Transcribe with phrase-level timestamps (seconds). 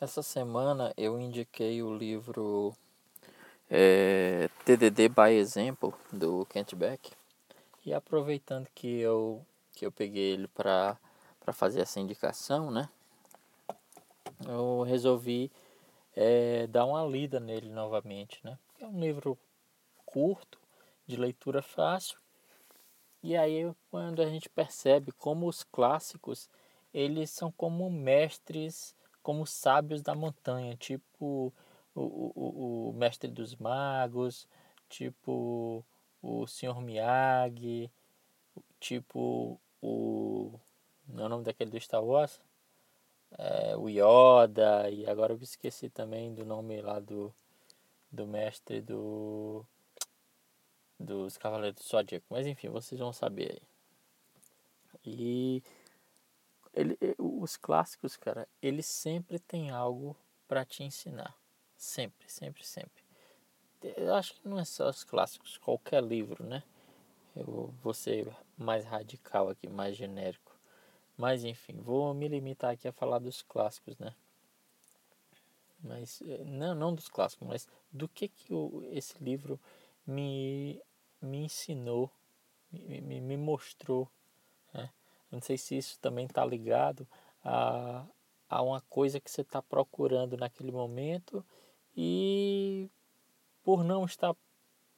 [0.00, 2.74] Essa semana eu indiquei o livro
[3.68, 7.12] é, TDD by Example do Kent Beck
[7.84, 9.44] e aproveitando que eu
[9.74, 10.98] que eu peguei ele para
[11.38, 12.88] para fazer essa indicação, né?
[14.48, 15.52] Eu resolvi
[16.16, 18.58] é, dar uma lida nele novamente, né?
[18.80, 19.38] É um livro
[20.06, 20.58] curto,
[21.06, 22.18] de leitura fácil.
[23.22, 26.48] E aí quando a gente percebe como os clássicos
[26.90, 31.52] eles são como mestres como sábios da montanha, tipo
[31.94, 34.48] o, o, o mestre dos magos,
[34.88, 35.84] tipo
[36.22, 37.90] o senhor Miyagi,
[38.78, 40.58] tipo o.
[41.08, 42.40] Não é o nome daquele do Star Wars?
[43.38, 47.32] É, o Yoda, e agora eu esqueci também do nome lá do,
[48.10, 49.64] do mestre do
[50.98, 52.26] dos Cavaleiros do Zodíaco.
[52.30, 53.62] Mas enfim, vocês vão saber aí.
[55.04, 55.62] E
[56.72, 60.16] ele, os clássicos, cara, eles sempre tem algo
[60.46, 61.34] para te ensinar.
[61.76, 63.02] Sempre, sempre, sempre.
[63.96, 66.62] Eu acho que não é só os clássicos, qualquer livro, né?
[67.34, 70.54] Eu vou ser mais radical aqui, mais genérico.
[71.16, 74.14] Mas enfim, vou me limitar aqui a falar dos clássicos, né?
[75.82, 79.58] Mas eh, não, não dos clássicos, mas do que que o, esse livro
[80.06, 80.80] me,
[81.20, 82.10] me ensinou,
[82.70, 84.10] me, me, me mostrou,
[84.74, 84.90] né?
[85.30, 87.06] Não sei se isso também está ligado
[87.44, 88.04] a,
[88.48, 91.44] a uma coisa que você está procurando naquele momento
[91.96, 92.88] e
[93.62, 94.34] por não estar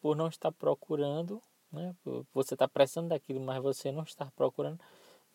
[0.00, 1.94] por não estar procurando, né?
[2.32, 4.80] Você está precisando daquilo, mas você não está procurando,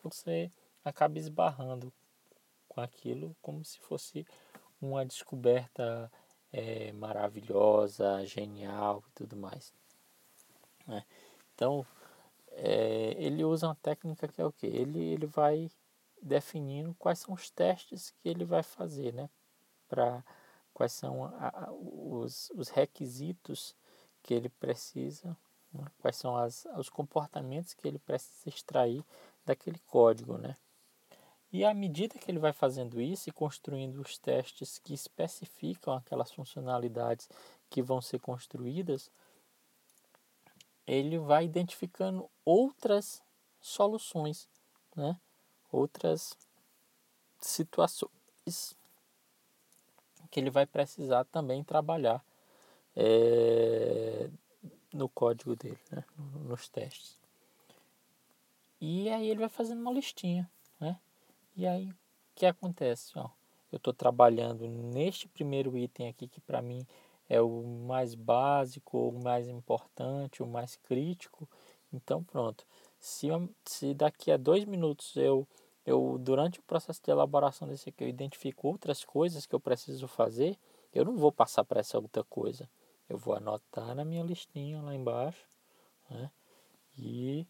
[0.02, 0.50] você
[0.84, 1.92] acaba esbarrando
[2.68, 4.26] com aquilo como se fosse
[4.80, 6.10] uma descoberta
[6.52, 9.72] é, maravilhosa, genial e tudo mais.
[10.86, 11.04] Né?
[11.54, 11.86] Então
[12.56, 14.66] é, ele usa uma técnica que é o que?
[14.66, 15.70] Ele, ele vai
[16.22, 19.28] definindo quais são os testes que ele vai fazer, né?
[19.86, 20.24] Para
[20.72, 23.76] quais são a, a, os, os requisitos
[24.22, 25.36] que ele precisa,
[25.72, 25.84] né?
[26.00, 29.04] quais são as, os comportamentos que ele precisa extrair
[29.44, 30.56] daquele código, né?
[31.52, 36.32] E à medida que ele vai fazendo isso e construindo os testes que especificam aquelas
[36.32, 37.28] funcionalidades
[37.70, 39.10] que vão ser construídas,
[40.86, 43.22] ele vai identificando outras
[43.60, 44.48] soluções,
[44.94, 45.18] né?
[45.70, 46.36] outras
[47.40, 48.76] situações
[50.30, 52.24] que ele vai precisar também trabalhar
[52.94, 54.30] é,
[54.92, 56.04] no código dele, né?
[56.44, 57.18] nos testes.
[58.80, 60.48] E aí ele vai fazendo uma listinha,
[60.78, 61.00] né?
[61.56, 61.96] E aí o
[62.34, 63.18] que acontece?
[63.18, 63.30] Ó,
[63.72, 66.86] eu estou trabalhando neste primeiro item aqui que para mim
[67.28, 71.48] é o mais básico, o mais importante, o mais crítico.
[71.92, 72.64] Então pronto.
[72.98, 73.28] Se,
[73.64, 75.46] se daqui a dois minutos eu,
[75.84, 80.08] eu, durante o processo de elaboração desse aqui, eu identifico outras coisas que eu preciso
[80.08, 80.58] fazer,
[80.92, 82.68] eu não vou passar para essa outra coisa.
[83.08, 85.46] Eu vou anotar na minha listinha lá embaixo,
[86.10, 86.30] né?
[86.98, 87.46] E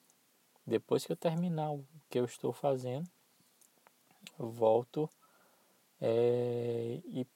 [0.66, 3.08] depois que eu terminar o que eu estou fazendo,
[4.38, 5.08] eu volto
[6.00, 7.26] é, e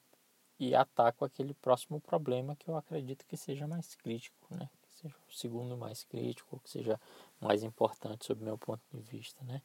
[0.61, 4.69] e ataco aquele próximo problema que eu acredito que seja mais crítico, né?
[4.83, 7.01] Que seja o segundo mais crítico, que seja
[7.39, 9.59] mais importante sob meu ponto de vista, né?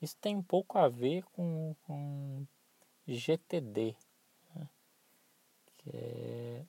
[0.00, 2.46] Isso tem um pouco a ver com, com
[3.04, 3.96] GTD,
[4.54, 4.68] né?
[5.78, 6.64] que é,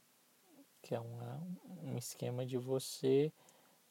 [0.82, 1.40] que é uma,
[1.84, 3.32] um esquema de você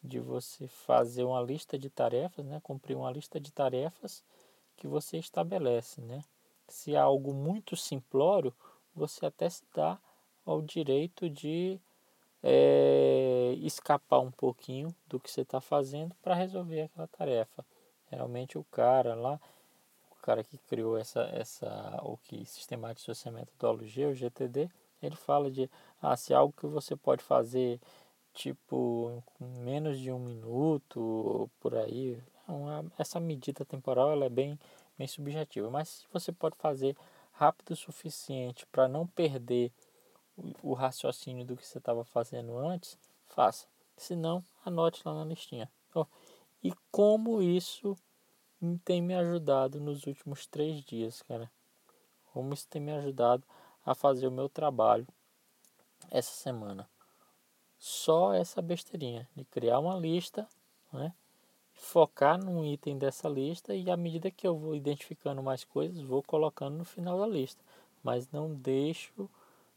[0.03, 2.59] de você fazer uma lista de tarefas, né?
[2.65, 4.25] Cumprir uma lista de tarefas
[4.77, 6.25] que você estabelece, né?
[6.67, 8.53] Se é algo muito simplório,
[8.95, 9.99] você até se dá
[10.45, 11.81] ao direito de
[12.43, 17.65] é, escapar um pouquinho do que você está fazendo para resolver aquela tarefa.
[18.11, 19.41] Realmente o cara lá,
[20.11, 24.69] o cara que criou essa, essa o que sistematizou essa metodologia, o GTD,
[25.03, 25.71] ele fala de
[26.01, 27.81] ah, se é algo que você pode fazer
[28.35, 32.21] tipo menos de um minuto por aí,
[32.99, 34.59] essa medida temporal ela é bem,
[34.99, 36.97] bem subjetiva, mas você pode fazer
[37.43, 39.73] rápido o suficiente para não perder
[40.63, 42.97] o, raciocínio do que você estava fazendo antes,
[43.27, 43.67] faça.
[43.97, 45.69] Se não, anote lá na listinha.
[46.63, 47.99] E como isso
[48.85, 51.51] tem me ajudado nos últimos três dias, cara?
[52.33, 53.45] Como isso tem me ajudado
[53.85, 55.07] a fazer o meu trabalho
[56.13, 56.89] essa semana?
[57.77, 60.49] Só essa besteirinha de criar uma lista,
[60.93, 61.13] né?
[61.83, 66.23] Focar num item dessa lista e à medida que eu vou identificando mais coisas, vou
[66.23, 67.63] colocando no final da lista.
[68.05, 69.29] Mas não deixo,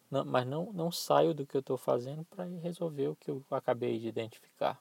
[0.09, 3.43] não, mas não, não saio do que eu estou fazendo para resolver o que eu
[3.49, 4.79] acabei de identificar.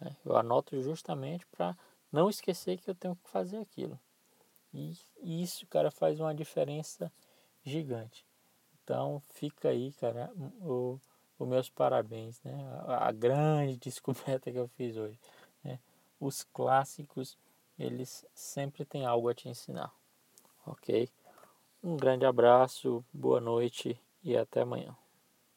[0.00, 0.16] Né?
[0.24, 1.76] Eu anoto justamente para
[2.10, 3.98] não esquecer que eu tenho que fazer aquilo.
[4.74, 7.10] E isso, cara, faz uma diferença
[7.64, 8.26] gigante.
[8.82, 12.52] Então fica aí, cara, os meus parabéns, né?
[12.86, 15.18] A grande descoberta que eu fiz hoje.
[16.20, 17.38] Os clássicos,
[17.78, 19.92] eles sempre têm algo a te ensinar,
[20.66, 21.08] ok?
[21.82, 24.96] Um grande abraço, boa noite e até amanhã.